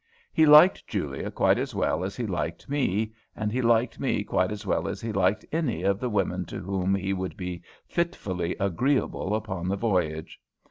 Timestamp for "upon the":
9.35-9.75